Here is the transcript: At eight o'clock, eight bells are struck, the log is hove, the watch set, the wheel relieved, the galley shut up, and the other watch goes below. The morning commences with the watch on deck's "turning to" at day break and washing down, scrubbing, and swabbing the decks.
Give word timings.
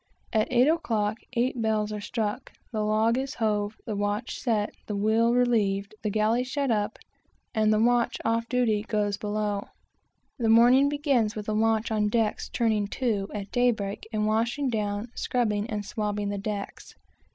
At 0.33 0.47
eight 0.51 0.67
o'clock, 0.67 1.19
eight 1.33 1.61
bells 1.61 1.91
are 1.93 2.01
struck, 2.01 2.51
the 2.71 2.81
log 2.81 3.19
is 3.19 3.35
hove, 3.35 3.77
the 3.85 3.95
watch 3.95 4.39
set, 4.39 4.71
the 4.87 4.95
wheel 4.95 5.35
relieved, 5.35 5.93
the 6.01 6.09
galley 6.09 6.43
shut 6.43 6.71
up, 6.71 6.97
and 7.53 7.71
the 7.71 7.77
other 7.77 7.85
watch 7.85 8.17
goes 8.87 9.17
below. 9.17 9.67
The 10.39 10.49
morning 10.49 10.89
commences 10.89 11.35
with 11.35 11.45
the 11.45 11.53
watch 11.53 11.91
on 11.91 12.09
deck's 12.09 12.49
"turning 12.49 12.87
to" 12.87 13.29
at 13.31 13.51
day 13.51 13.69
break 13.69 14.07
and 14.11 14.25
washing 14.25 14.71
down, 14.71 15.09
scrubbing, 15.13 15.69
and 15.69 15.85
swabbing 15.85 16.29
the 16.29 16.39
decks. 16.39 16.95